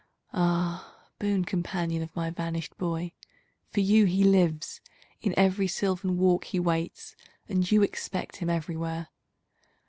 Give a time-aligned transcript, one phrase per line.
[0.33, 3.11] Ah, boon companion of my vanished boy.
[3.69, 4.81] For you he lives;
[5.21, 7.15] in every sylvan walk He waits;
[7.47, 9.09] and you expect him everywhere.